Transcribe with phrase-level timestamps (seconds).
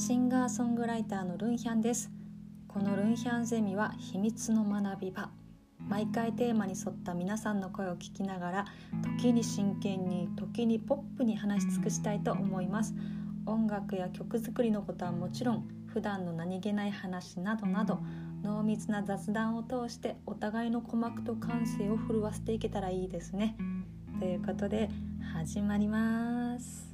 [0.00, 2.10] シンガーソングライターのルンヒャンです。
[2.68, 5.28] このルンヒャンゼミは秘密の学び場。
[5.78, 8.64] 毎回テーマに沿った皆さんの声を聞きながら
[9.18, 12.94] 時に真剣に時にポップに話し尽くしたいと思います。
[13.44, 17.98] 音楽や曲作りのことはもちろん普段の何気ない話などなど
[18.42, 23.54] 濃密な雑談を通してお互いの鼓膜と感性を震わせていけたらいいですね。
[24.18, 24.88] ということで
[25.34, 26.89] 始まります。